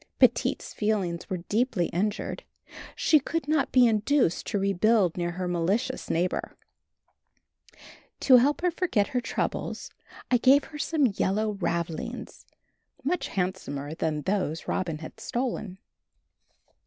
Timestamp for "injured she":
1.89-3.19